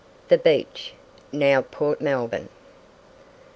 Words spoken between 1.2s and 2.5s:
(NOW PORT MELBOURNE).